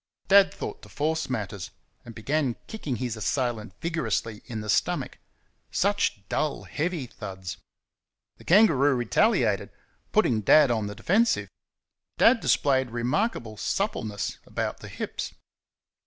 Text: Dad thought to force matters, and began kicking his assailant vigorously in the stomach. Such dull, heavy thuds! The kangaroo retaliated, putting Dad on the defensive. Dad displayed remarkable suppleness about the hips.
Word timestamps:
Dad 0.29 0.51
thought 0.51 0.81
to 0.81 0.89
force 0.89 1.29
matters, 1.29 1.69
and 2.03 2.15
began 2.15 2.55
kicking 2.65 2.95
his 2.95 3.15
assailant 3.15 3.79
vigorously 3.81 4.41
in 4.45 4.61
the 4.61 4.67
stomach. 4.67 5.19
Such 5.69 6.27
dull, 6.27 6.63
heavy 6.63 7.05
thuds! 7.05 7.57
The 8.37 8.43
kangaroo 8.43 8.95
retaliated, 8.95 9.69
putting 10.11 10.41
Dad 10.41 10.71
on 10.71 10.87
the 10.87 10.95
defensive. 10.95 11.49
Dad 12.17 12.39
displayed 12.39 12.89
remarkable 12.89 13.57
suppleness 13.57 14.39
about 14.47 14.79
the 14.79 14.87
hips. 14.89 15.35